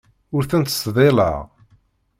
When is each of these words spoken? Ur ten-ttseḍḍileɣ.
Ur 0.35 0.43
ten-ttseḍḍileɣ. 0.49 1.37